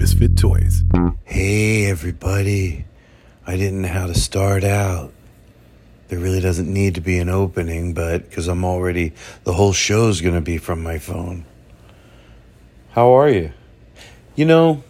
[0.00, 0.82] Misfit Toys.
[1.24, 2.86] Hey, everybody.
[3.46, 5.12] I didn't know how to start out.
[6.08, 9.12] There really doesn't need to be an opening, but because I'm already,
[9.44, 11.44] the whole show's going to be from my phone.
[12.92, 13.52] How are you?
[14.36, 14.84] You know,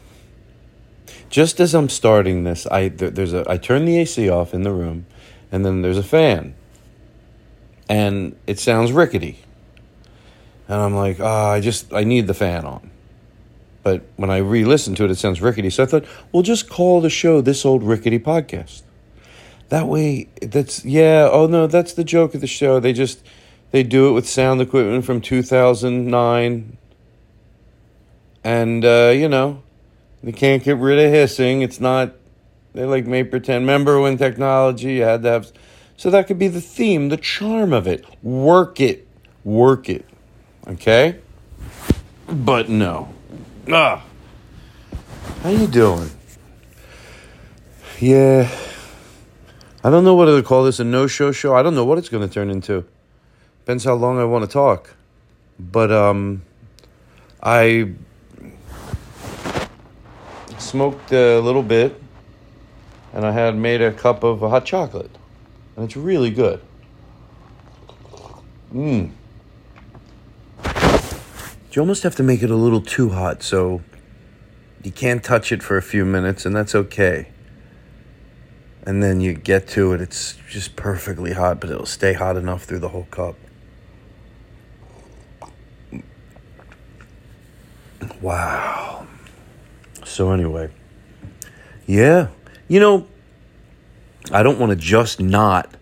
[1.28, 4.62] just as I'm starting this, I there, there's a I turn the AC off in
[4.62, 5.06] the room,
[5.50, 6.54] and then there's a fan,
[7.88, 9.40] and it sounds rickety,
[10.68, 12.92] and I'm like, ah, I just I need the fan on.
[13.82, 15.70] But when I re listened to it, it sounds rickety.
[15.70, 18.82] So I thought, we'll just call the show This Old Rickety Podcast.
[19.70, 22.80] That way, that's, yeah, oh no, that's the joke of the show.
[22.80, 23.24] They just,
[23.70, 26.76] they do it with sound equipment from 2009.
[28.42, 29.62] And, uh, you know,
[30.22, 31.62] they can't get rid of hissing.
[31.62, 32.14] It's not,
[32.74, 33.62] they like may pretend.
[33.62, 35.52] Remember when technology, you had to have,
[35.96, 38.04] so that could be the theme, the charm of it.
[38.22, 39.06] Work it,
[39.44, 40.04] work it.
[40.66, 41.18] Okay?
[42.28, 43.14] But no.
[43.72, 44.02] Ah.
[45.42, 46.10] How you doing?
[48.00, 48.50] Yeah.
[49.84, 51.54] I don't know whether to call this a no-show show.
[51.54, 52.84] I don't know what it's going to turn into.
[53.60, 54.94] Depends how long I want to talk.
[55.58, 56.42] But um
[57.42, 57.92] I
[60.58, 62.00] smoked a little bit
[63.12, 65.16] and I had made a cup of hot chocolate.
[65.76, 66.60] And it's really good.
[68.74, 69.12] Mmm.
[71.72, 73.80] You almost have to make it a little too hot so
[74.82, 77.28] you can't touch it for a few minutes, and that's okay.
[78.82, 82.64] And then you get to it, it's just perfectly hot, but it'll stay hot enough
[82.64, 83.36] through the whole cup.
[88.20, 89.06] Wow.
[90.04, 90.70] So, anyway,
[91.86, 92.28] yeah,
[92.66, 93.06] you know,
[94.32, 95.72] I don't want to just not,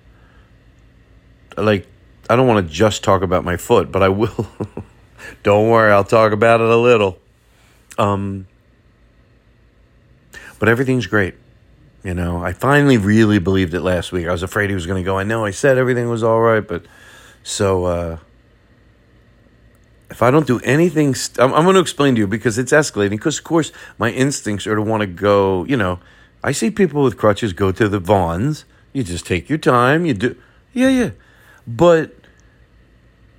[1.56, 1.86] like,
[2.28, 4.46] I don't want to just talk about my foot, but I will.
[5.42, 7.18] Don't worry, I'll talk about it a little.
[7.98, 8.46] Um,
[10.58, 11.34] but everything's great.
[12.04, 14.26] You know, I finally really believed it last week.
[14.26, 15.18] I was afraid he was going to go.
[15.18, 16.84] I know I said everything was all right, but
[17.42, 18.18] so uh,
[20.10, 22.72] if I don't do anything, st- I'm, I'm going to explain to you because it's
[22.72, 23.10] escalating.
[23.10, 25.98] Because, of course, my instincts are to want to go, you know,
[26.42, 28.64] I see people with crutches go to the Vons.
[28.92, 30.06] You just take your time.
[30.06, 30.36] You do,
[30.72, 31.10] yeah, yeah.
[31.66, 32.14] But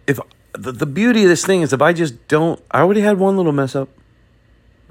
[0.05, 0.19] if
[0.53, 3.37] the, the beauty of this thing is if I just don't, I already had one
[3.37, 3.89] little mess up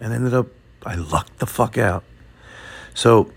[0.00, 0.46] and ended up,
[0.84, 2.04] I lucked the fuck out.
[2.94, 3.32] So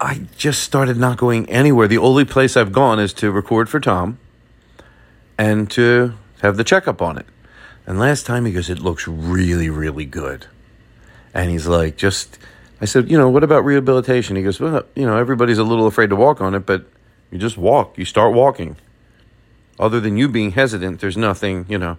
[0.00, 1.88] I just started not going anywhere.
[1.88, 4.18] The only place I've gone is to record for Tom
[5.36, 7.26] and to have the checkup on it.
[7.86, 10.46] And last time he goes, it looks really, really good.
[11.32, 12.38] And he's like, just,
[12.80, 14.36] I said, you know, what about rehabilitation?
[14.36, 16.86] He goes, well, you know, everybody's a little afraid to walk on it, but
[17.30, 18.76] you just walk, you start walking
[19.78, 21.98] other than you being hesitant, there's nothing, you know.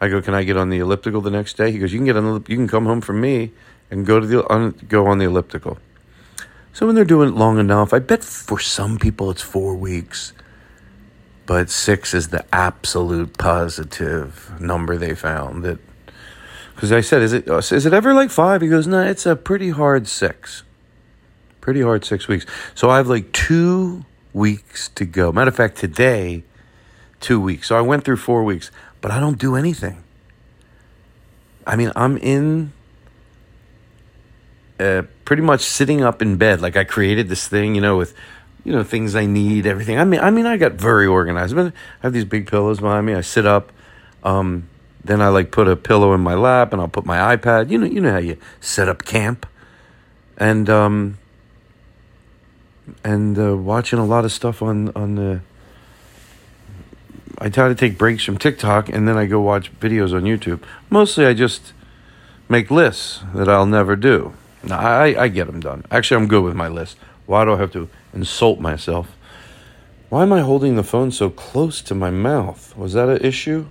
[0.00, 1.70] I go, can I get on the elliptical the next day?
[1.70, 3.52] He goes, you can get on the, you can come home from me
[3.90, 5.78] and go to the on, go on the elliptical.
[6.72, 10.32] So when they're doing it long enough, I bet for some people it's four weeks,
[11.44, 15.64] but six is the absolute positive number they found.
[15.64, 15.78] That
[16.74, 18.62] because I said, is it uh, is it ever like five?
[18.62, 20.62] He goes, no, it's a pretty hard six,
[21.60, 22.46] pretty hard six weeks.
[22.74, 25.32] So I have like two weeks to go.
[25.32, 26.44] Matter of fact, today
[27.20, 27.68] two weeks.
[27.68, 28.70] So I went through four weeks,
[29.00, 30.02] but I don't do anything.
[31.66, 32.72] I mean, I'm in
[34.80, 36.60] uh, pretty much sitting up in bed.
[36.60, 38.14] Like I created this thing, you know, with
[38.64, 39.98] you know things I need, everything.
[39.98, 41.54] I mean, I mean, I got very organized.
[41.54, 41.72] But I
[42.02, 43.14] have these big pillows behind me.
[43.14, 43.72] I sit up.
[44.24, 44.68] Um,
[45.02, 47.70] then I like put a pillow in my lap, and I'll put my iPad.
[47.70, 49.46] You know, you know how you set up camp,
[50.36, 51.18] and um,
[53.04, 55.40] and uh, watching a lot of stuff on on the.
[57.38, 60.62] I try to take breaks from TikTok, and then I go watch videos on YouTube.
[60.88, 61.72] Mostly, I just
[62.48, 64.34] make lists that I'll never do.
[64.62, 65.84] No, I, I get them done.
[65.90, 66.98] Actually, I'm good with my list.
[67.26, 69.08] Why do I have to insult myself?
[70.08, 72.76] Why am I holding the phone so close to my mouth?
[72.76, 73.66] Was that an issue?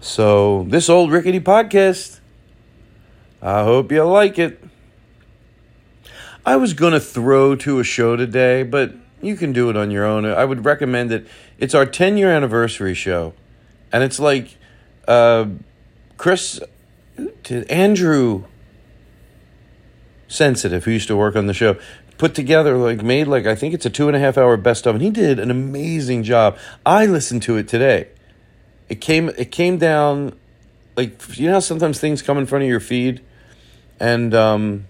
[0.00, 2.20] So, this old rickety podcast,
[3.40, 4.62] I hope you like it.
[6.44, 9.90] I was going to throw to a show today, but you can do it on
[9.90, 10.24] your own.
[10.24, 11.26] I would recommend it.
[11.58, 13.34] It's our 10 year anniversary show.
[13.92, 14.56] And it's like
[15.08, 15.46] uh,
[16.16, 16.60] Chris,
[17.68, 18.44] Andrew
[20.28, 21.76] Sensitive, who used to work on the show,
[22.18, 24.86] put together, like, made like, I think it's a two and a half hour best
[24.86, 26.56] of, and he did an amazing job.
[26.86, 28.08] I listened to it today
[28.90, 30.36] it came it came down
[30.96, 33.22] like you know sometimes things come in front of your feed
[33.98, 34.84] and um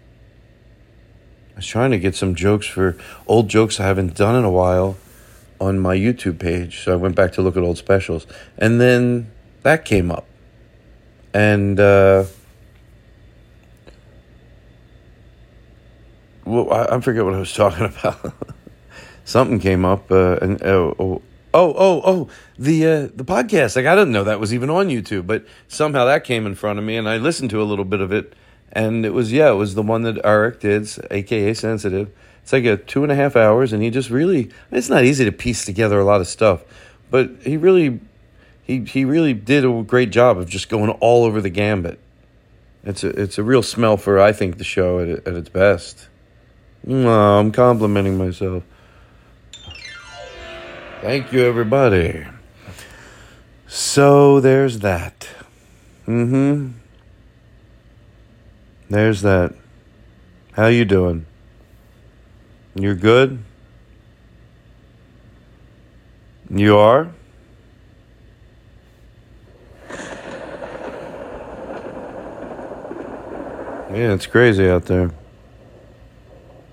[1.61, 2.97] was trying to get some jokes for
[3.27, 4.97] old jokes I haven't done in a while
[5.61, 6.81] on my YouTube page.
[6.83, 8.27] So I went back to look at old specials.
[8.57, 9.31] And then
[9.61, 10.25] that came up.
[11.35, 12.25] And uh
[16.47, 18.33] well, I, I forget what I was talking about.
[19.27, 21.23] Something came up, uh, and uh, oh,
[21.53, 22.29] Oh, oh, oh,
[22.59, 23.75] the uh, the podcast.
[23.75, 26.79] Like I didn't know that was even on YouTube, but somehow that came in front
[26.79, 28.35] of me, and I listened to a little bit of it,
[28.73, 32.11] and it was yeah, it was the one that Eric did, aka Sensitive.
[32.43, 34.51] It's like a two and a half hours, and he just really.
[34.71, 36.63] It's not easy to piece together a lot of stuff,
[37.11, 38.01] but he really,
[38.63, 41.99] he he really did a great job of just going all over the gambit.
[42.85, 46.09] It's a it's a real smell for I think the show at at its best.
[46.85, 48.63] No, I'm complimenting myself.
[51.03, 52.27] Thank you, everybody.
[53.67, 55.29] So there's that.
[56.07, 56.80] Mm-hmm.
[58.91, 59.55] There's that.
[60.55, 61.25] How you doing?
[62.75, 63.39] You're good?
[66.51, 67.13] You are?
[73.93, 75.13] Yeah, it's crazy out there.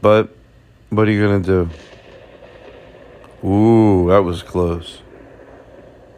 [0.02, 0.36] But
[0.90, 1.70] what are you going to
[3.42, 3.48] do?
[3.48, 5.04] Ooh, that was close.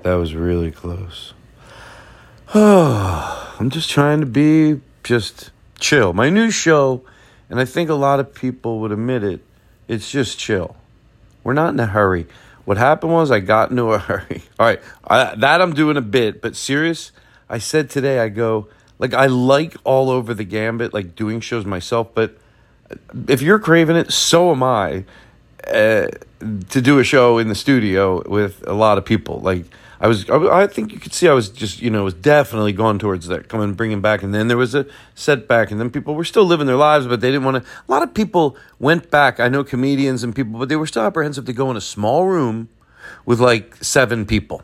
[0.03, 1.33] That was really close.
[2.55, 6.13] Oh, I'm just trying to be just chill.
[6.13, 7.03] My new show,
[7.49, 9.41] and I think a lot of people would admit it,
[9.87, 10.75] it's just chill.
[11.43, 12.27] We're not in a hurry.
[12.65, 14.43] What happened was I got into a hurry.
[14.59, 17.11] All right, I, that I'm doing a bit, but serious,
[17.49, 18.67] I said today, I go,
[18.99, 22.37] like, I like all over the gambit, like doing shows myself, but
[23.27, 25.05] if you're craving it, so am I.
[25.65, 26.07] Uh,
[26.69, 29.39] to do a show in the studio with a lot of people.
[29.39, 29.65] Like
[30.01, 32.99] I was, I think you could see I was just, you know, was definitely going
[32.99, 34.23] towards that, coming, bringing back.
[34.23, 37.19] And then there was a setback, and then people were still living their lives, but
[37.19, 37.69] they didn't want to.
[37.69, 39.41] A lot of people went back.
[39.41, 42.25] I know comedians and people, but they were still apprehensive to go in a small
[42.25, 42.69] room
[43.25, 44.63] with like seven people.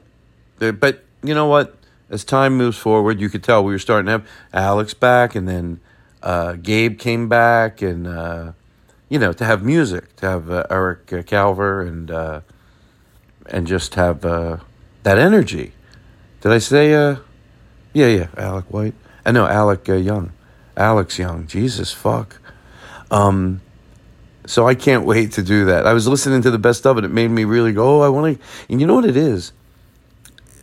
[0.60, 1.76] But you know what?
[2.10, 5.48] As time moves forward, you could tell we were starting to have Alex back, and
[5.48, 5.82] then
[6.24, 8.08] uh, Gabe came back, and.
[8.08, 8.51] Uh,
[9.10, 12.42] you know, to have music, to have uh, Eric Calver and uh,
[13.46, 14.58] and just have uh,
[15.05, 15.71] that energy.
[16.41, 16.93] Did I say?
[16.93, 17.17] Uh,
[17.93, 18.95] yeah, yeah, Alec White.
[19.25, 20.33] I know Alec uh, Young,
[20.75, 21.47] Alex Young.
[21.47, 22.41] Jesus fuck.
[23.09, 23.62] Um,
[24.47, 25.85] so I can't wait to do that.
[25.88, 27.05] I was listening to the best of it.
[27.05, 28.00] It made me really go.
[28.00, 28.45] Oh, I want to.
[28.67, 29.53] And you know what it is?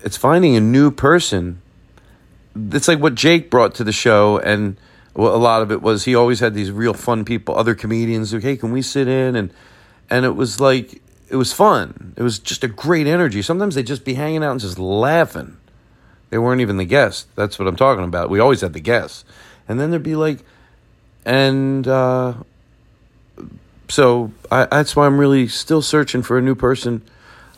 [0.04, 1.62] It's finding a new person.
[2.56, 4.76] It's like what Jake brought to the show and
[5.14, 8.32] a lot of it was he always had these real fun people, other comedians.
[8.32, 9.36] Like, hey, can we sit in?
[9.36, 9.52] And
[10.10, 11.01] and it was like
[11.32, 12.12] it was fun.
[12.18, 13.40] It was just a great energy.
[13.40, 15.56] Sometimes they'd just be hanging out and just laughing.
[16.28, 17.26] They weren't even the guests.
[17.36, 18.28] That's what I'm talking about.
[18.28, 19.24] We always had the guests,
[19.66, 20.40] and then there'd be like,
[21.24, 22.34] and uh,
[23.88, 27.02] so I, that's why I'm really still searching for a new person.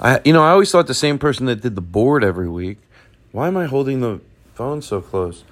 [0.00, 2.78] I you know I always thought the same person that did the board every week.
[3.32, 4.20] Why am I holding the
[4.54, 5.42] phone so close?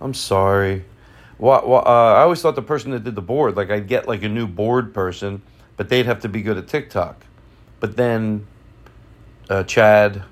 [0.00, 0.84] I'm sorry.
[1.38, 4.06] Well, well uh, I always thought the person that did the board, like I'd get
[4.06, 5.42] like a new board person,
[5.76, 7.24] but they'd have to be good at TikTok.
[7.80, 8.46] But then
[9.48, 10.22] uh, Chad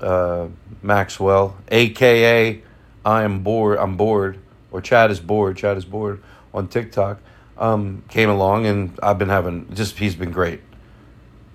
[0.00, 0.48] uh,
[0.82, 2.62] Maxwell, aka
[3.04, 4.38] I am bored, I'm bored,
[4.70, 6.22] or Chad is bored, Chad is bored
[6.52, 7.20] on TikTok,
[7.56, 10.60] um, came along and I've been having just he's been great.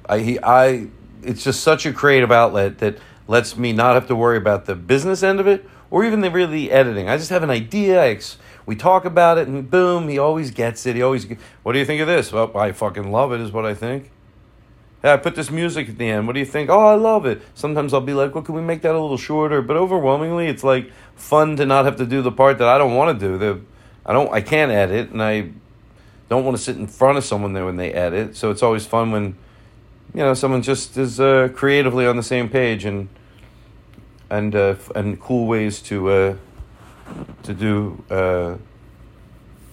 [0.07, 0.87] I he I
[1.21, 4.75] it's just such a creative outlet that lets me not have to worry about the
[4.75, 7.07] business end of it or even the really editing.
[7.07, 8.03] I just have an idea.
[8.03, 10.95] Ex- we talk about it, and boom, he always gets it.
[10.95, 11.27] He always.
[11.63, 12.31] What do you think of this?
[12.31, 13.39] Well, I fucking love it.
[13.41, 14.09] Is what I think.
[15.03, 16.27] I put this music at the end.
[16.27, 16.69] What do you think?
[16.69, 17.41] Oh, I love it.
[17.55, 19.61] Sometimes I'll be like, well, can we make that a little shorter?
[19.61, 22.95] But overwhelmingly, it's like fun to not have to do the part that I don't
[22.95, 23.37] want to do.
[23.37, 23.61] The,
[24.05, 25.49] I don't, I can't edit, and I
[26.29, 28.37] don't want to sit in front of someone there when they edit.
[28.37, 29.35] So it's always fun when,
[30.13, 33.09] you know, someone just is uh, creatively on the same page and
[34.29, 36.35] and uh, and cool ways to uh,
[37.43, 38.57] to do, uh,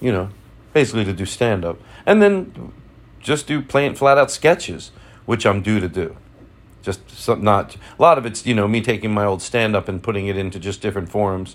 [0.01, 0.29] you know,
[0.73, 2.73] basically to do stand up, and then
[3.21, 4.91] just do plain flat out sketches,
[5.31, 6.17] which I'm due to do.
[6.83, 9.89] Just some, not a lot of it's you know me taking my old stand up
[9.89, 11.55] and putting it into just different forms.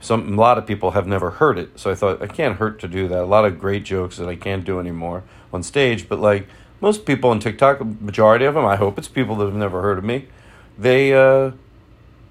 [0.00, 2.80] Some a lot of people have never heard it, so I thought I can't hurt
[2.80, 3.22] to do that.
[3.22, 6.48] A lot of great jokes that I can't do anymore on stage, but like
[6.80, 9.98] most people on TikTok, majority of them, I hope it's people that have never heard
[9.98, 10.26] of me.
[10.76, 11.52] They, uh,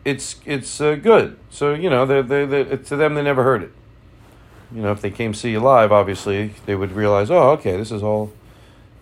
[0.04, 1.40] it's it's uh, good.
[1.50, 3.72] So you know, they they they to them they never heard it.
[4.75, 7.90] You know, if they came see you live, obviously they would realize, oh, okay, this
[7.90, 8.34] is all.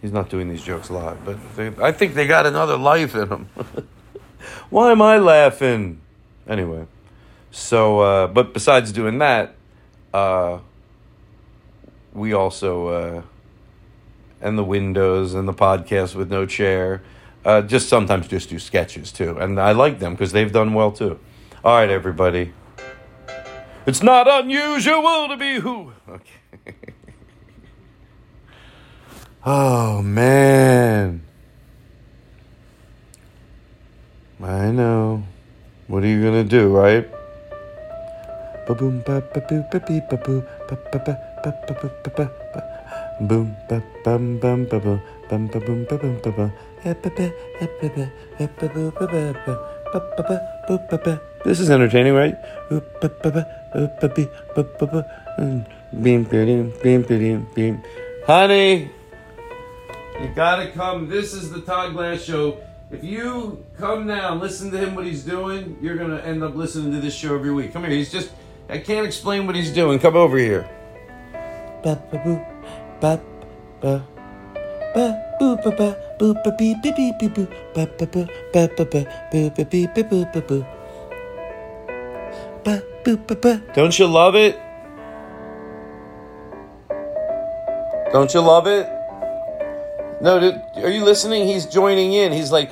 [0.01, 3.29] He's not doing these jokes live, but they, I think they got another life in
[3.29, 3.49] them.
[4.69, 6.01] Why am I laughing?
[6.47, 6.87] Anyway,
[7.51, 9.55] so uh, but besides doing that,
[10.13, 10.59] uh,
[12.13, 13.21] we also uh,
[14.41, 17.03] and the windows and the podcast with no chair,
[17.45, 20.91] uh, just sometimes just do sketches too, and I like them because they've done well
[20.91, 21.19] too.
[21.63, 22.53] All right, everybody.
[23.85, 25.91] It's not unusual to be who.
[26.09, 26.93] Okay.
[29.45, 31.21] Oh man.
[34.41, 35.23] I know.
[35.87, 37.05] What are you gonna do, right?
[38.67, 42.25] Ba-boom, ba-ba-boo, ba-bee, ba-boo, ba-ba-ba, ba-ba-ba, ba-ba.
[43.21, 46.51] Boom, ba bum bum ba bum bum ba boom ba bum ba bum.
[46.85, 47.27] Eh-ba-ba,
[47.61, 48.05] eh-ba-ba,
[48.39, 49.53] eh-ba-boo, ba-ba, ba.
[49.91, 51.19] Ba-ba-ba.
[51.43, 52.35] This is entertaining, right?
[55.37, 55.65] Mm.
[58.25, 58.89] Honey,
[60.21, 61.09] you gotta come.
[61.09, 62.59] This is the Todd Glass Show.
[62.91, 66.55] If you come now and listen to him what he's doing, you're gonna end up
[66.55, 67.73] listening to this show every week.
[67.73, 67.91] Come here.
[67.91, 68.31] He's just
[68.69, 69.99] I can't explain what he's doing.
[69.99, 70.69] Come over here.
[83.73, 84.59] Don't you love it?
[88.13, 89.00] Don't you love it?
[90.21, 91.47] No, dude, are you listening?
[91.47, 92.31] He's joining in.
[92.31, 92.71] He's like.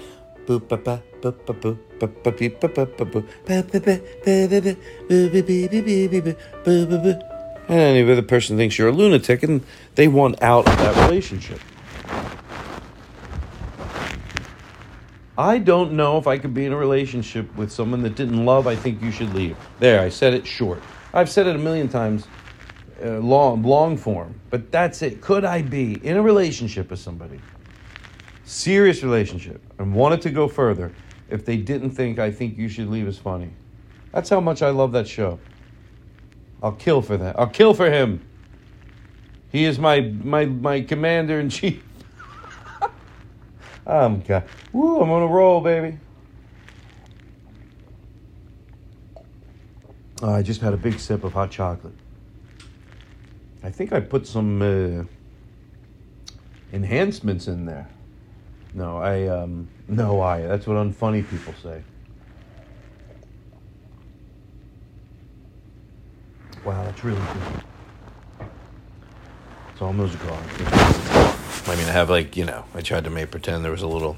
[7.68, 9.64] And any other person thinks you're a lunatic, and
[9.96, 11.60] they want out of that relationship.
[15.38, 18.68] I don't know if I could be in a relationship with someone that didn't love.
[18.68, 19.56] I think you should leave.
[19.80, 20.84] There, I said it short.
[21.14, 22.28] I've said it a million times,
[23.04, 24.40] uh, long, long form.
[24.50, 25.22] But that's it.
[25.22, 27.40] Could I be in a relationship with somebody,
[28.44, 30.94] serious relationship, and wanted to go further
[31.30, 33.52] if they didn't think I think you should leave is funny?
[34.12, 35.40] That's how much I love that show.
[36.62, 37.40] I'll kill for that.
[37.40, 38.26] I'll kill for him.
[39.52, 41.84] He is my my my commander in chief.
[43.88, 44.44] I'm God.
[44.74, 45.98] Woo, I'm on a roll, baby.
[50.22, 51.94] Oh, I just had a big sip of hot chocolate.
[53.62, 55.04] I think I put some uh,
[56.72, 57.90] enhancements in there.
[58.74, 60.42] No, I um no I.
[60.42, 61.84] That's what unfunny people say.
[66.64, 67.64] Wow, that's really good.
[69.72, 70.44] It's almost gone.
[70.60, 73.88] I mean, I have like you know, I tried to make pretend there was a
[73.88, 74.16] little.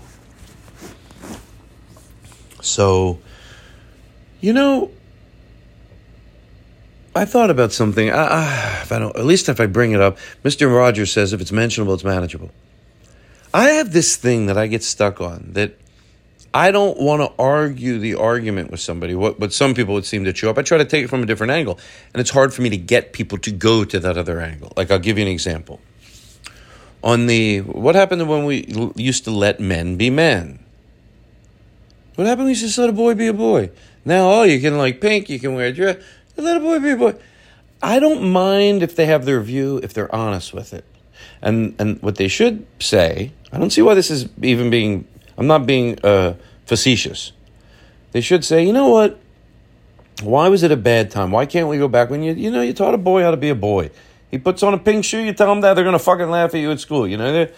[2.61, 3.19] So,
[4.39, 4.91] you know,
[7.13, 8.07] I thought about something.
[8.07, 11.51] If I don't, at least if I bring it up, Mister Rogers says if it's
[11.51, 12.51] mentionable, it's manageable.
[13.53, 15.77] I have this thing that I get stuck on that
[16.53, 19.13] I don't want to argue the argument with somebody.
[19.13, 20.57] What, what some people would seem to chew up.
[20.57, 21.79] I try to take it from a different angle,
[22.13, 24.71] and it's hard for me to get people to go to that other angle.
[24.77, 25.81] Like I'll give you an example.
[27.03, 28.65] On the what happened when we
[28.95, 30.59] used to let men be men?
[32.15, 33.71] What happened when we used to let a boy be a boy?
[34.03, 35.97] Now, oh, you can like pink, you can wear a dress.
[36.45, 37.15] A boy a boy.
[37.83, 40.85] I don't mind if they have their view, if they're honest with it.
[41.41, 45.07] And and what they should say, I don't see why this is even being.
[45.37, 47.31] I'm not being uh, facetious.
[48.11, 49.19] They should say, you know what?
[50.21, 51.31] Why was it a bad time?
[51.31, 53.37] Why can't we go back when you you know you taught a boy how to
[53.37, 53.89] be a boy?
[54.29, 55.19] He puts on a pink shoe.
[55.19, 57.07] You tell him that they're gonna fucking laugh at you at school.
[57.07, 57.31] You know.
[57.31, 57.53] They're-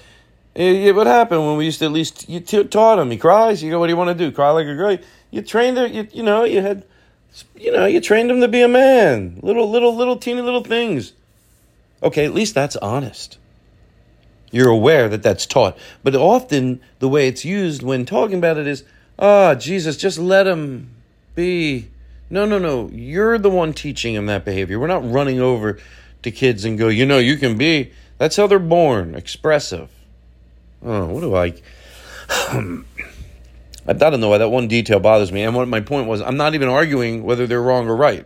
[0.55, 3.09] Eh, What happened when we used to at least you t- taught him?
[3.09, 3.63] He cries.
[3.63, 4.31] You go, what do you want to do?
[4.31, 4.95] Cry like a girl?
[5.31, 5.87] You trained her.
[5.87, 6.85] You, you know, you had
[7.55, 9.39] You know, you trained him to be a man.
[9.41, 11.13] Little, little, little, teeny little things.
[12.01, 13.37] Okay, at least that's honest.
[14.51, 15.77] You're aware that that's taught.
[16.03, 18.83] But often the way it's used when talking about it is,
[19.17, 20.89] ah, oh, Jesus, just let him
[21.33, 21.89] be.
[22.29, 22.89] No, no, no.
[22.93, 24.79] You're the one teaching him that behavior.
[24.79, 25.79] We're not running over
[26.21, 27.91] to kids and go, you know, you can be.
[28.17, 29.89] That's how they're born, expressive.
[30.83, 31.53] Oh, what do I.
[33.87, 35.43] I don't know why that one detail bothers me.
[35.43, 38.25] And what my point was, I'm not even arguing whether they're wrong or right.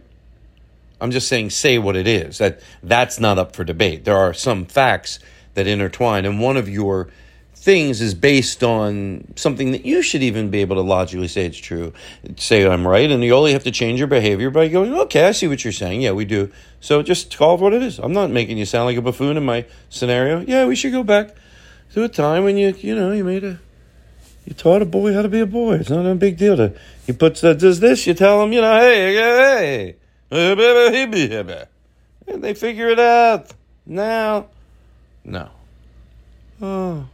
[0.99, 2.39] I'm just saying, say what it is.
[2.39, 4.05] That that's not up for debate.
[4.05, 5.19] There are some facts
[5.53, 7.09] that intertwine, and one of your
[7.55, 11.57] things is based on something that you should even be able to logically say it's
[11.57, 11.91] true.
[12.37, 15.31] Say I'm right, and you only have to change your behavior by going, okay, I
[15.31, 16.01] see what you're saying.
[16.01, 16.51] Yeah, we do.
[16.79, 17.99] So just call it what it is.
[17.99, 20.39] I'm not making you sound like a buffoon in my scenario.
[20.41, 21.35] Yeah, we should go back
[21.93, 23.59] to a time when you, you know, you made a
[24.47, 25.75] you taught a boy how to be a boy.
[25.75, 26.73] It's not a big deal to.
[27.05, 28.07] He puts uh, does this.
[28.07, 29.95] You tell him, you know, hey, hey,
[32.25, 33.51] and they figure it out.
[33.85, 34.47] Now,
[35.25, 35.49] no.
[36.61, 37.09] Oh,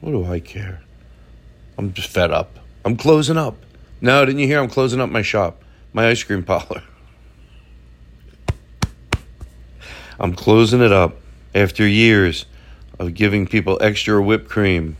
[0.00, 0.82] what do I care?
[1.78, 2.58] I'm just fed up.
[2.84, 3.56] I'm closing up.
[4.00, 4.58] No, didn't you hear?
[4.58, 6.82] I'm closing up my shop, my ice cream parlor.
[10.18, 11.18] I'm closing it up
[11.54, 12.46] after years
[12.98, 14.96] of giving people extra whipped cream.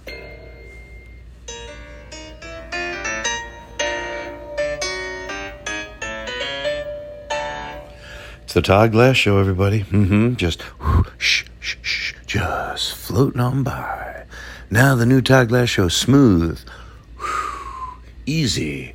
[8.55, 9.81] The Todd Glass Show, everybody.
[9.81, 10.37] Mm-hmm.
[10.37, 14.27] Just whoosh, shh, shh, shh, just floating on by.
[14.71, 16.61] Now the new Todd Glass Show, smooth,
[18.27, 18.95] easy,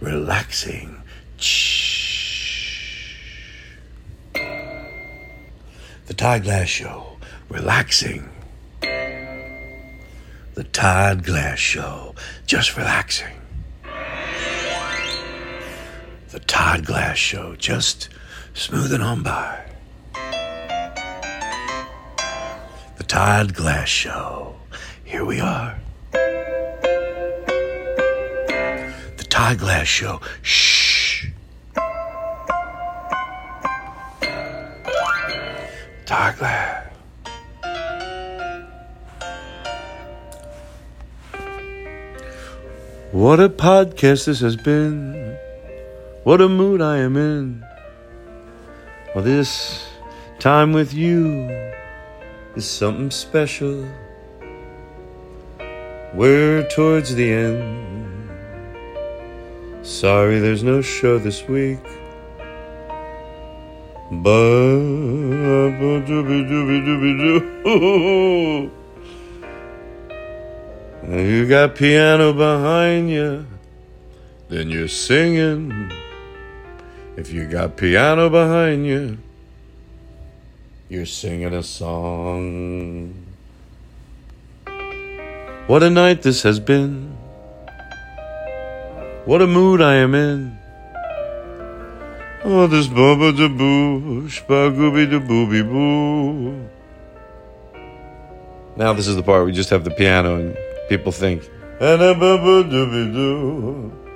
[0.00, 1.02] relaxing.
[1.36, 2.78] Shh.
[6.06, 7.18] The Todd Glass Show,
[7.50, 8.30] relaxing.
[8.80, 12.14] The Todd Glass Show,
[12.46, 13.36] just relaxing.
[16.38, 18.10] The Todd Glass Show, just
[18.54, 19.60] smoothing on by.
[22.96, 24.54] The Todd Glass Show,
[25.04, 25.76] here we are.
[26.12, 26.76] The
[29.28, 31.26] Todd Glass Show, shh.
[36.06, 36.84] Todd Glass.
[43.10, 45.36] What a podcast this has been.
[46.28, 47.64] What a mood I am in.
[49.14, 49.88] Well, this
[50.38, 51.48] time with you
[52.54, 53.88] is something special.
[56.12, 58.28] We're towards the end.
[59.80, 61.80] Sorry there's no show this week.
[64.12, 64.76] But
[71.24, 73.46] you got piano behind you,
[74.50, 75.90] then you're singing.
[77.18, 79.18] If you got piano behind you,
[80.88, 83.12] you're singing a song.
[85.66, 87.16] What a night this has been.
[89.24, 90.56] What a mood I am in.
[92.44, 96.68] Oh, this bubba da boo, spagooby da booby boo.
[98.76, 100.56] Now this is the part we just have the piano and
[100.88, 101.42] people think.
[101.80, 104.07] And a bubba dooby doo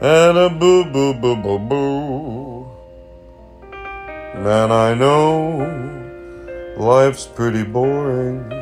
[0.00, 2.66] and a boo boo boo boo boo.
[4.34, 8.52] Man, I know life's pretty boring.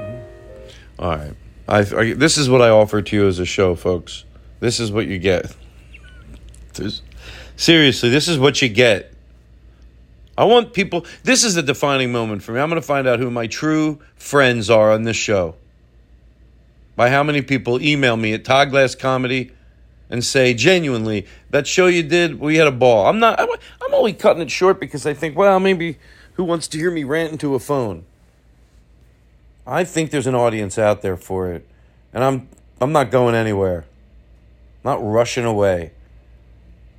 [0.99, 1.35] All right.
[1.67, 4.25] I, I, this is what I offer to you as a show, folks.
[4.61, 5.55] This is what you get.
[6.75, 7.03] There's,
[7.57, 9.13] seriously, this is what you get.
[10.37, 11.07] I want people.
[11.23, 12.61] This is a defining moment for me.
[12.61, 15.57] I'm going to find out who my true friends are on this show.
[16.97, 19.51] By how many people email me at toddglasscomedy
[20.11, 23.07] and say genuinely that show you did we had a ball.
[23.07, 25.99] I'm not i'm only cutting it short because i think well maybe
[26.35, 28.05] who wants to hear me rant into a phone?
[29.67, 31.67] I think there's an audience out there for it
[32.13, 32.49] and i'm
[32.81, 33.85] i'm not going anywhere.
[34.85, 35.93] Not rushing away.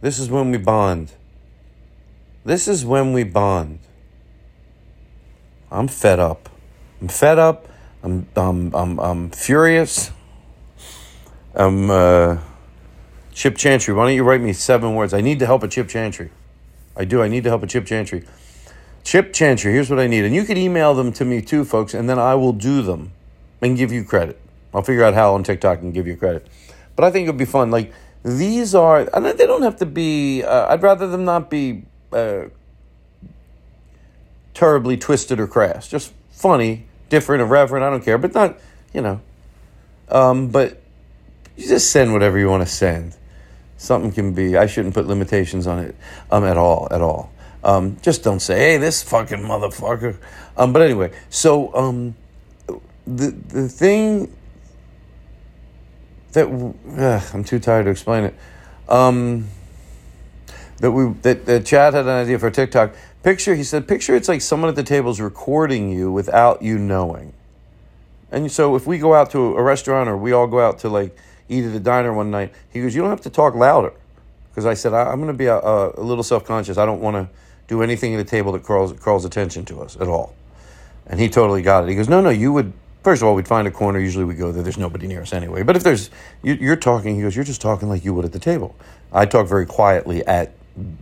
[0.02, 1.12] This is when we bond.
[2.44, 3.80] This is when we bond.
[5.72, 6.50] I'm fed up.
[7.02, 7.68] I'm fed up.
[8.04, 10.12] I'm i'm i'm, I'm furious.
[11.54, 12.38] I'm uh
[13.36, 15.14] Chip Chantry, why don't you write me seven words?
[15.14, 16.32] I need to help a Chip Chantry.
[16.96, 17.22] I do.
[17.22, 18.24] I need to help a Chip Chantry.
[19.04, 20.24] Chip Chantry, here's what I need.
[20.24, 23.12] And you can email them to me too, folks, and then I will do them
[23.62, 24.40] and give you credit.
[24.74, 26.48] I'll figure out how on TikTok and give you credit.
[26.96, 27.72] But I think it would be fun.
[27.72, 27.94] Like,
[28.24, 32.46] these are, and they don't have to be, uh, I'd rather them not be uh,
[34.54, 35.90] terribly twisted or crass.
[35.90, 38.18] Just funny, different, irreverent, I don't care.
[38.18, 38.58] But not,
[38.94, 39.20] you know.
[40.08, 40.82] Um, but
[41.58, 43.18] you just send whatever you want to send
[43.78, 44.58] something can be.
[44.58, 45.96] I shouldn't put limitations on it
[46.32, 47.32] um, at all, at all.
[47.64, 50.18] Um, just don't say, "Hey, this fucking motherfucker."
[50.58, 52.16] Um, but anyway, so um,
[53.06, 54.36] the the thing
[56.34, 56.48] that
[57.34, 58.36] I'm too tired to explain it.
[58.88, 59.48] Um,
[60.78, 62.94] that we that, that Chad had an idea for TikTok.
[63.24, 66.78] Picture, he said, picture it's like someone at the table is recording you without you
[66.78, 67.34] knowing.
[68.32, 70.90] And so if we go out to a restaurant or we all go out to
[70.90, 71.18] like
[71.50, 73.94] at a diner one night, he goes, you don't have to talk louder.
[74.50, 76.78] Because I said, I, am going to be a, a, little self conscious.
[76.78, 77.36] I don't want to
[77.68, 80.34] do anything at the table that calls, calls attention to us at all.
[81.08, 81.90] And he totally got it.
[81.90, 82.72] He goes, no, no, you would,
[83.04, 84.00] first of all, we'd find a corner.
[84.00, 84.64] Usually we go there.
[84.64, 85.64] There's nobody near us anyway.
[85.64, 86.10] But if there's,
[86.42, 88.76] you, you're talking, he goes, you're just talking like you would at the table.
[89.12, 90.54] I talk very quietly at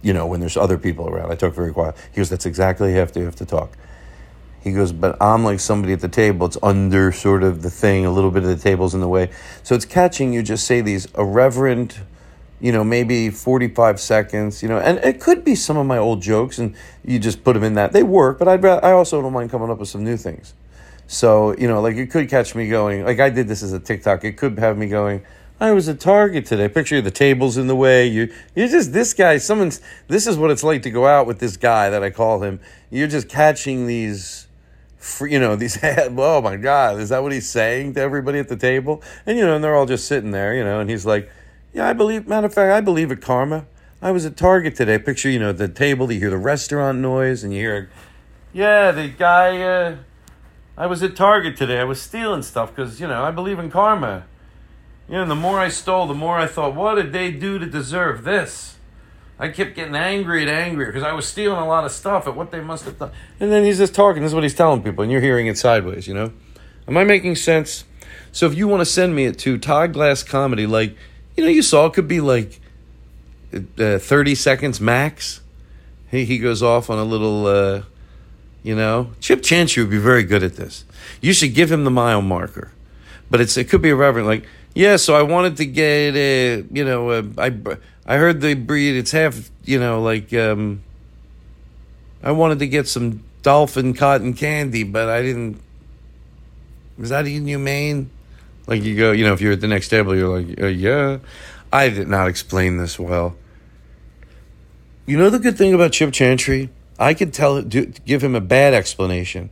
[0.02, 1.32] you know, when there's other people around.
[1.32, 1.96] I talk very quiet.
[2.12, 3.72] He goes, that's exactly how you have to, you have to talk.
[4.64, 6.48] He goes, but I'm like somebody at the table.
[6.48, 8.06] It's under sort of the thing.
[8.06, 9.30] A little bit of the table's in the way.
[9.62, 12.00] So it's catching you just say these irreverent,
[12.62, 16.22] you know, maybe 45 seconds, you know, and it could be some of my old
[16.22, 17.92] jokes and you just put them in that.
[17.92, 20.54] They work, but I'd, I also don't mind coming up with some new things.
[21.08, 23.80] So, you know, like it could catch me going, like I did this as a
[23.80, 24.24] TikTok.
[24.24, 25.24] It could have me going,
[25.60, 26.68] I was at Target today.
[26.68, 28.08] Picture the tables in the way.
[28.08, 29.38] You you're just this guy.
[29.38, 29.80] Someone's.
[30.08, 32.60] This is what it's like to go out with this guy that I call him.
[32.90, 34.48] You're just catching these.
[35.22, 35.78] You know these.
[35.84, 37.00] Oh my God!
[37.00, 39.02] Is that what he's saying to everybody at the table?
[39.26, 40.56] And you know, and they're all just sitting there.
[40.56, 41.30] You know, and he's like,
[41.74, 42.28] "Yeah, I believe.
[42.28, 43.66] Matter of fact, I believe in karma.
[44.02, 45.00] I was at Target today.
[45.00, 46.12] Picture, you know, the table.
[46.12, 47.90] You hear the restaurant noise, and you hear,
[48.54, 49.62] yeah, the guy.
[49.62, 49.98] Uh,
[50.78, 51.80] I was at Target today.
[51.80, 54.26] I was stealing stuff because you know I believe in karma.
[55.08, 57.66] You know, the more I stole, the more I thought, what did they do to
[57.66, 58.73] deserve this?
[59.44, 62.36] I kept getting angry and angrier because I was stealing a lot of stuff at
[62.36, 63.12] what they must have done.
[63.42, 64.22] And then he's just talking.
[64.22, 66.32] This is what he's telling people, and you're hearing it sideways, you know?
[66.88, 67.84] Am I making sense?
[68.32, 70.96] So if you want to send me it to Todd Glass Comedy, like,
[71.36, 72.62] you know, you saw it could be like
[73.78, 75.42] uh, 30 seconds max.
[76.10, 77.82] He, he goes off on a little, uh,
[78.64, 79.12] you know.
[79.20, 80.86] Chip Chantry would be very good at this.
[81.20, 82.72] You should give him the mile marker.
[83.30, 86.86] But it's it could be irreverent, like, yeah, so I wanted to get a, you
[86.86, 87.50] know, a, I,
[88.06, 90.84] I heard the breed, it's half, you know, like, um,
[92.22, 95.62] I wanted to get some dolphin cotton candy, but I didn't.
[96.98, 98.10] Was that inhumane?
[98.66, 101.20] Like you go, you know, if you're at the next table, you're like, uh, yeah.
[101.72, 103.36] I did not explain this well.
[105.06, 106.70] You know the good thing about Chip Chantry?
[106.98, 109.50] I could tell, do, give him a bad explanation,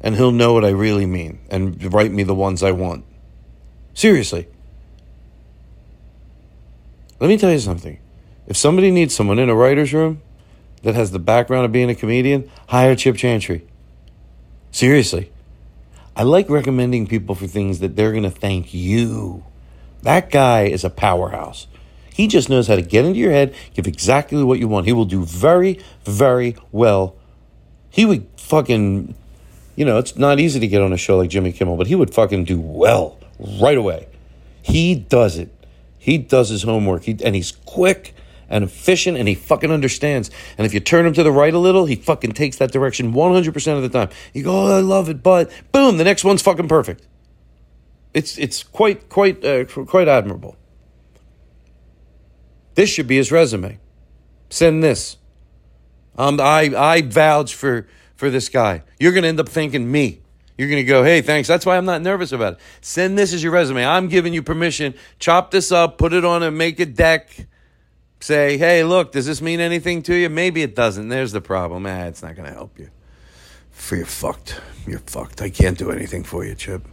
[0.00, 3.04] and he'll know what I really mean and write me the ones I want.
[3.92, 4.46] Seriously.
[7.20, 7.98] Let me tell you something.
[8.46, 10.20] If somebody needs someone in a writer's room
[10.82, 13.66] that has the background of being a comedian, hire Chip Chantry.
[14.70, 15.30] Seriously.
[16.16, 19.44] I like recommending people for things that they're going to thank you.
[20.02, 21.66] That guy is a powerhouse.
[22.12, 24.86] He just knows how to get into your head, give exactly what you want.
[24.86, 27.16] He will do very, very well.
[27.90, 29.14] He would fucking,
[29.76, 31.94] you know, it's not easy to get on a show like Jimmy Kimmel, but he
[31.94, 34.08] would fucking do well right away.
[34.62, 35.53] He does it.
[36.04, 37.04] He does his homework.
[37.04, 38.14] He, and he's quick
[38.50, 40.30] and efficient and he fucking understands.
[40.58, 43.14] And if you turn him to the right a little, he fucking takes that direction
[43.14, 44.10] 100% of the time.
[44.34, 47.06] You go, oh, I love it, but boom, the next one's fucking perfect.
[48.12, 50.56] It's, it's quite, quite, uh, quite admirable.
[52.74, 53.78] This should be his resume.
[54.50, 55.16] Send this.
[56.18, 58.82] Um, I, I vouch for, for this guy.
[59.00, 60.20] You're going to end up thanking me.
[60.56, 61.48] You're going to go, hey, thanks.
[61.48, 62.58] That's why I'm not nervous about it.
[62.80, 63.84] Send this as your resume.
[63.84, 64.94] I'm giving you permission.
[65.18, 67.46] Chop this up, put it on a make a deck.
[68.20, 70.30] Say, hey, look, does this mean anything to you?
[70.30, 71.08] Maybe it doesn't.
[71.08, 71.86] There's the problem.
[71.86, 72.88] Ah, it's not going to help you.
[73.70, 74.60] For you're fucked.
[74.86, 75.42] You're fucked.
[75.42, 76.86] I can't do anything for you, Chip.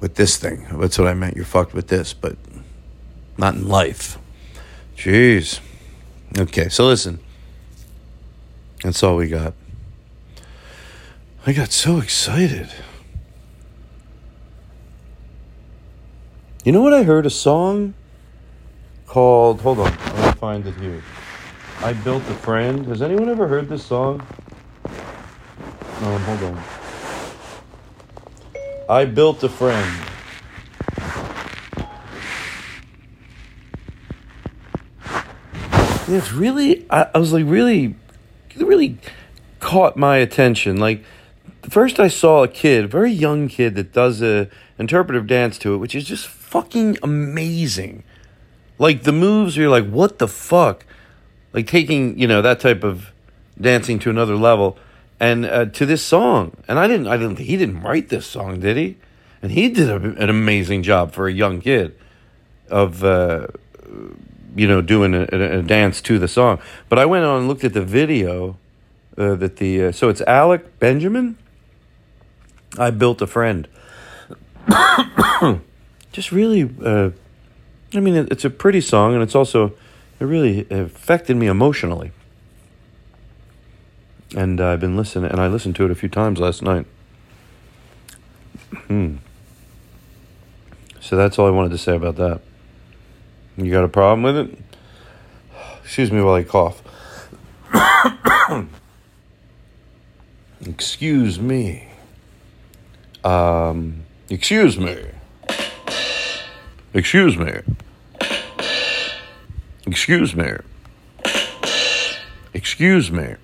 [0.00, 0.66] With this thing.
[0.72, 1.36] That's what I meant.
[1.36, 2.36] You're fucked with this, but
[3.36, 4.18] not in life.
[4.96, 5.60] Jeez.
[6.38, 7.20] Okay, so listen.
[8.82, 9.54] That's all we got.
[11.46, 12.70] I got so excited.
[16.64, 17.26] You know what I heard?
[17.26, 17.92] A song
[19.06, 19.60] called.
[19.60, 21.02] Hold on, I'm gonna find it here.
[21.80, 22.86] I Built a Friend.
[22.86, 24.26] Has anyone ever heard this song?
[24.86, 26.62] Um, hold on.
[28.88, 30.00] I Built a Friend.
[36.08, 36.86] It's really.
[36.88, 37.96] I, I was like, really,
[38.56, 38.96] really
[39.60, 40.78] caught my attention.
[40.78, 41.04] Like,
[41.74, 45.78] first I saw a kid, very young kid, that does a interpretive dance to it,
[45.78, 48.04] which is just fucking amazing.
[48.78, 50.86] Like the moves, you're like, what the fuck?
[51.52, 53.10] Like taking you know that type of
[53.60, 54.78] dancing to another level,
[55.18, 56.56] and uh, to this song.
[56.68, 57.40] And I didn't, I didn't.
[57.40, 58.96] He didn't write this song, did he?
[59.42, 61.98] And he did a, an amazing job for a young kid
[62.68, 63.48] of uh,
[64.54, 66.60] you know, doing a, a, a dance to the song.
[66.88, 68.58] But I went on and looked at the video
[69.18, 71.36] uh, that the uh, so it's Alec Benjamin.
[72.78, 73.68] I built a friend.
[76.12, 77.10] Just really, uh,
[77.94, 79.74] I mean, it, it's a pretty song, and it's also
[80.20, 82.12] it really affected me emotionally.
[84.36, 86.86] And I've been listening, and I listened to it a few times last night.
[88.88, 89.16] Hmm.
[91.00, 92.40] So that's all I wanted to say about that.
[93.56, 94.58] You got a problem with it?
[95.84, 96.82] Excuse me while I cough.
[100.66, 101.88] excuse me.
[103.24, 104.98] Um, excuse me.
[106.92, 107.52] Excuse me.
[109.86, 110.52] Excuse me.
[112.52, 113.34] Excuse me.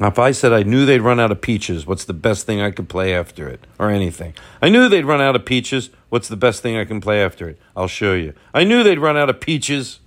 [0.00, 2.60] Now, if I said I knew they'd run out of peaches, what's the best thing
[2.60, 3.64] I could play after it?
[3.78, 4.34] Or anything.
[4.60, 7.48] I knew they'd run out of peaches, what's the best thing I can play after
[7.48, 7.60] it?
[7.76, 8.34] I'll show you.
[8.52, 10.00] I knew they'd run out of peaches.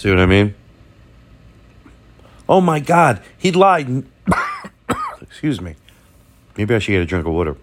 [0.00, 0.54] See what I mean?
[2.48, 4.02] Oh my God, he lied.
[5.20, 5.76] Excuse me.
[6.56, 7.58] Maybe I should get a drink of water.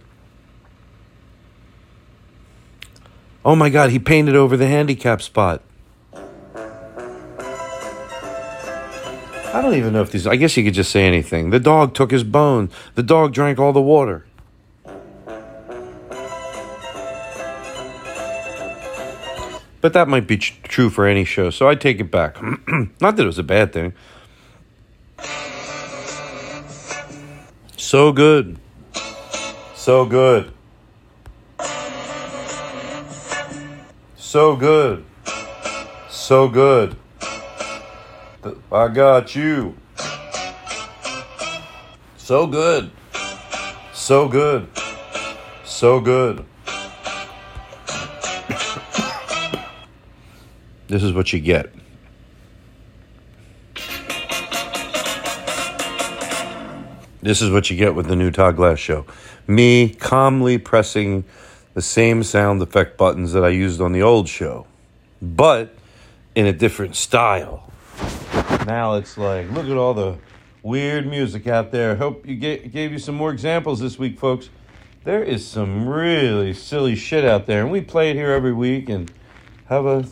[3.44, 5.64] Oh my God, he painted over the handicap spot.
[9.52, 10.28] I don't even know if these.
[10.28, 11.50] I guess you could just say anything.
[11.50, 12.70] The dog took his bone.
[12.94, 14.27] The dog drank all the water.
[19.82, 22.38] But that might be tr- true for any show, so I take it back.
[23.02, 23.94] Not that it was a bad thing.
[27.78, 28.58] So good.
[29.76, 30.52] So good.
[34.18, 35.06] So good.
[36.10, 36.98] So good.
[38.72, 39.76] I got you.
[42.18, 42.92] So good.
[43.94, 44.68] So good.
[45.64, 46.46] So good.
[50.88, 51.70] This is what you get.
[57.22, 59.06] This is what you get with the new Todd Glass show.
[59.48, 61.26] Me calmly pressing
[61.74, 64.66] the same sound effect buttons that I used on the old show,
[65.22, 65.76] but
[66.36, 67.70] in a different style.
[68.66, 70.18] Now it's like, look at all the
[70.64, 71.98] weird music out there.
[71.98, 74.50] Hope you get, gave you some more examples this week, folks.
[75.04, 78.88] There is some really silly shit out there, and we play it here every week
[78.88, 79.12] and
[79.68, 80.06] have a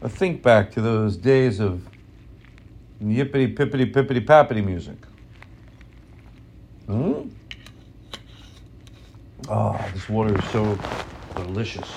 [0.00, 1.82] a think back to those days of
[3.02, 4.96] yippity pippity pippity pappity music.
[6.86, 7.28] Hmm?
[9.48, 10.78] Oh, this water is so
[11.34, 11.88] delicious.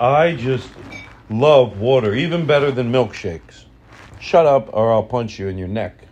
[0.00, 0.70] I just
[1.28, 3.64] love water, even better than milkshakes.
[4.18, 6.04] Shut up or I'll punch you in your neck.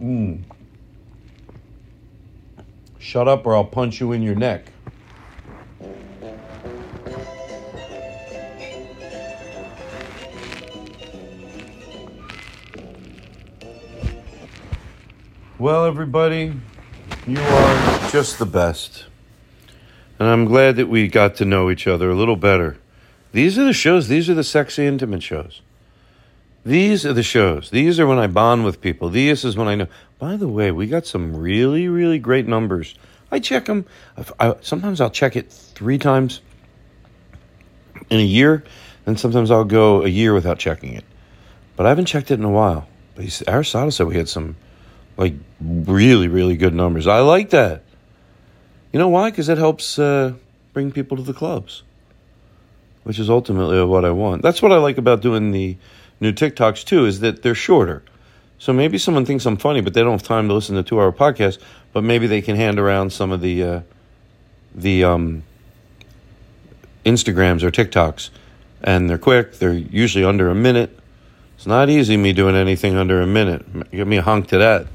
[0.00, 0.42] Mmm.
[2.98, 4.69] Shut up or I'll punch you in your neck.
[15.60, 16.54] Well, everybody,
[17.26, 19.04] you are just the best.
[20.18, 22.78] And I'm glad that we got to know each other a little better.
[23.32, 25.60] These are the shows, these are the sexy, intimate shows.
[26.64, 27.68] These are the shows.
[27.68, 29.10] These are when I bond with people.
[29.10, 29.86] This is when I know.
[30.18, 32.94] By the way, we got some really, really great numbers.
[33.30, 33.84] I check them.
[34.38, 36.40] I, sometimes I'll check it three times
[38.08, 38.64] in a year,
[39.04, 41.04] and sometimes I'll go a year without checking it.
[41.76, 42.88] But I haven't checked it in a while.
[43.14, 44.56] But Aristotle said we had some
[45.20, 47.06] like really, really good numbers.
[47.06, 47.82] I like that.
[48.90, 49.28] You know why?
[49.28, 50.32] Because it helps uh,
[50.72, 51.82] bring people to the clubs,
[53.02, 54.40] which is ultimately what I want.
[54.40, 55.76] That's what I like about doing the
[56.20, 58.02] new TikToks too, is that they're shorter.
[58.58, 60.98] So maybe someone thinks I'm funny, but they don't have time to listen to two
[60.98, 61.58] hour podcast.
[61.92, 63.80] But maybe they can hand around some of the uh,
[64.74, 65.42] the um,
[67.04, 68.30] Instagrams or TikToks,
[68.82, 69.58] and they're quick.
[69.58, 70.98] They're usually under a minute.
[71.56, 73.90] It's not easy me doing anything under a minute.
[73.90, 74.86] Give me a honk to that.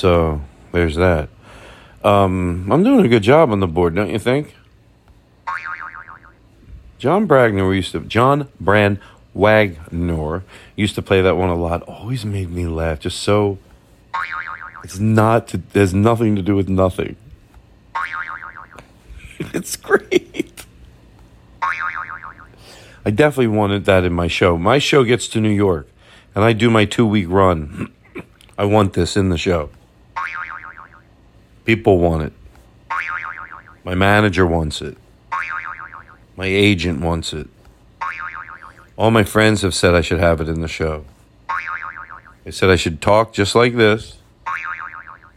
[0.00, 0.40] So
[0.72, 1.28] there's that.
[2.02, 4.56] Um, I'm doing a good job on the board, don't you think?
[6.96, 8.98] John Bragner used to John Brand
[9.34, 10.42] Wagner
[10.74, 11.82] used to play that one a lot.
[11.82, 13.00] Always made me laugh.
[13.00, 13.58] Just so
[14.82, 15.48] it's not.
[15.48, 17.16] To, there's nothing to do with nothing.
[19.38, 20.64] it's great.
[23.04, 24.56] I definitely wanted that in my show.
[24.56, 25.90] My show gets to New York,
[26.34, 27.92] and I do my two week run.
[28.58, 29.68] I want this in the show.
[31.70, 32.32] People want it.
[33.84, 34.98] My manager wants it.
[36.34, 37.46] My agent wants it.
[38.96, 41.04] All my friends have said I should have it in the show.
[42.42, 44.18] They said I should talk just like this,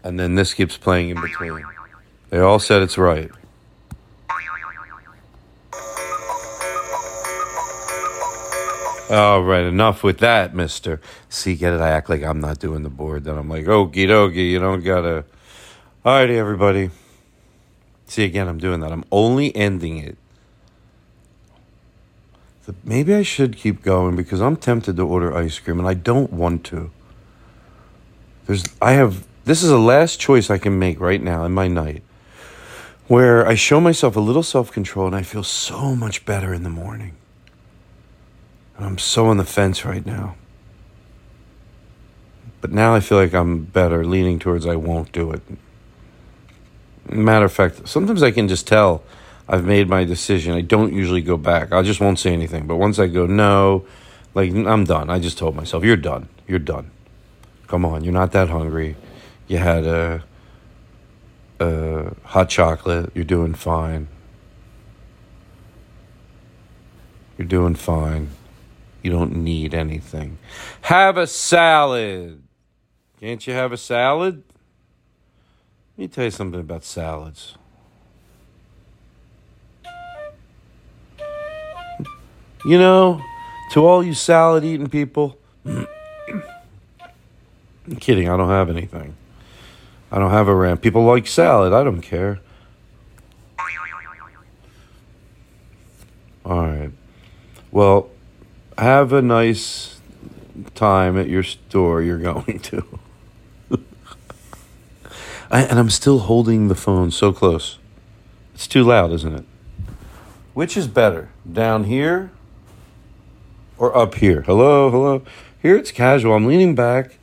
[0.04, 1.64] and then this keeps playing in between.
[2.32, 3.30] They all said it's right.
[9.12, 11.00] All right, enough with that, mister.
[11.30, 11.80] See, get it?
[11.80, 13.26] I act like I'm not doing the board.
[13.26, 15.26] Then I'm like, okie dokie, you don't gotta.
[16.06, 16.90] All righty, everybody.
[18.08, 18.92] See, again, I'm doing that.
[18.92, 20.18] I'm only ending it.
[22.84, 26.34] Maybe I should keep going because I'm tempted to order ice cream and I don't
[26.34, 26.92] want to.
[28.48, 31.70] There's, I have, this is the last choice I can make right now in my
[31.70, 32.04] night
[33.08, 36.64] where I show myself a little self control and I feel so much better in
[36.64, 37.16] the morning.
[38.76, 40.36] And I'm so on the fence right now.
[42.60, 45.42] But now I feel like I'm better, leaning towards I won't do it.
[47.10, 49.04] Matter of fact, sometimes I can just tell
[49.48, 50.54] I've made my decision.
[50.54, 51.74] I don't usually go back.
[51.74, 52.66] I just won't say anything.
[52.66, 53.86] But once I go, no,
[54.34, 55.10] like I'm done.
[55.10, 56.30] I just told myself, you're done.
[56.48, 56.92] You're done.
[57.68, 58.96] Come on, you're not that hungry.
[59.48, 60.24] You had a,
[61.60, 63.12] a hot chocolate.
[63.14, 64.08] You're doing fine.
[67.38, 68.30] You're doing fine.
[69.02, 70.38] You don't need anything.
[70.84, 72.44] Have a salad.
[73.20, 74.44] Can't you have a salad?
[75.96, 77.56] Let me tell you something about salads.
[82.66, 83.22] You know,
[83.72, 85.86] to all you salad eating people, I'm
[88.00, 89.16] kidding, I don't have anything.
[90.12, 90.82] I don't have a rant.
[90.82, 92.40] People like salad, I don't care.
[96.46, 96.92] All right.
[97.72, 98.10] Well,
[98.78, 100.00] have a nice
[100.74, 103.00] time at your store you're going to.
[105.54, 107.78] I, and I'm still holding the phone so close.
[108.56, 109.46] It's too loud, isn't it?
[110.56, 112.32] Which is better, down here
[113.78, 114.42] or up here?
[114.42, 115.22] Hello, hello.
[115.62, 116.34] Here it's casual.
[116.34, 117.20] I'm leaning back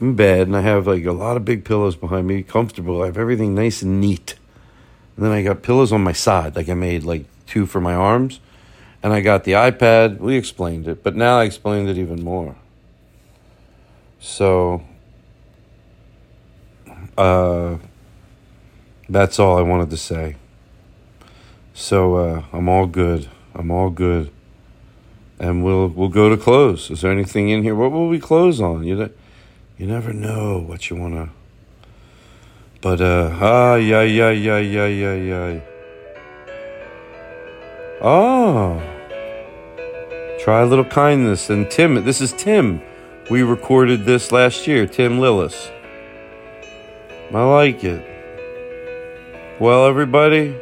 [0.00, 3.02] in bed and I have like a lot of big pillows behind me, comfortable.
[3.02, 4.36] I have everything nice and neat.
[5.14, 7.94] And then I got pillows on my side, like I made like two for my
[7.94, 8.40] arms.
[9.02, 10.18] And I got the iPad.
[10.18, 12.56] We explained it, but now I explained it even more.
[14.18, 14.82] So,
[17.16, 17.78] uh,
[19.08, 20.36] that's all I wanted to say.
[21.74, 23.28] So uh, I'm all good.
[23.54, 24.30] I'm all good,
[25.38, 26.90] and we'll we'll go to close.
[26.90, 27.74] Is there anything in here?
[27.74, 28.84] What will we close on?
[28.84, 29.12] You ne-
[29.78, 31.30] you never know what you wanna.
[32.80, 35.60] But uh, ah, yeah, yeah, yeah, yeah, yeah, yeah.
[38.00, 38.82] Oh.
[40.38, 41.50] Try a little kindness.
[41.50, 42.80] And Tim, this is Tim.
[43.30, 45.72] We recorded this last year, Tim Lillis.
[47.34, 48.04] I like it.
[49.58, 50.54] Well, everybody,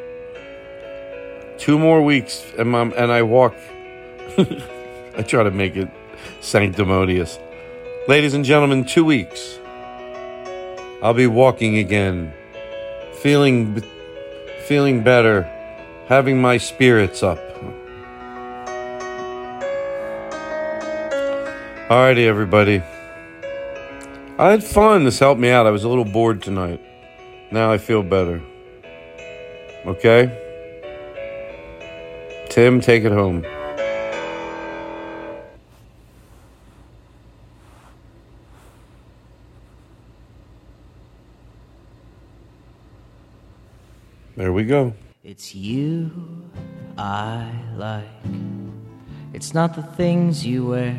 [1.58, 3.54] two more weeks, and, I'm, and I walk.
[4.38, 5.88] I try to make it
[6.40, 7.38] sanctimonious.
[8.08, 9.58] Ladies and gentlemen, two weeks.
[11.02, 12.32] I'll be walking again,
[13.20, 13.82] feeling,
[14.66, 15.42] feeling better,
[16.06, 17.38] having my spirits up.
[21.90, 22.82] Alrighty, everybody.
[24.36, 25.04] I had fun.
[25.04, 25.66] This helped me out.
[25.66, 26.80] I was a little bored tonight.
[27.52, 28.42] Now I feel better.
[29.86, 30.40] Okay?
[32.48, 33.46] Tim, take it home.
[44.36, 44.94] There we go.
[45.22, 46.10] It's you
[46.98, 48.04] I like.
[49.32, 50.98] It's not the things you wear,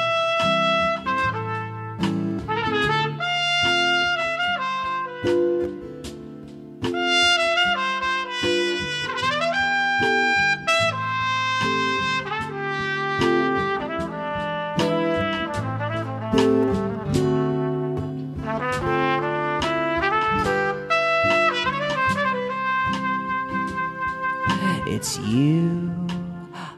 [25.01, 25.89] It's you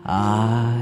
[0.06, 0.73] I